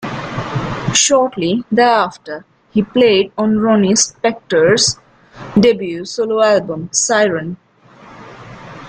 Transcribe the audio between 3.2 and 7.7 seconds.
on Ronnie Spector's debut solo album "Siren".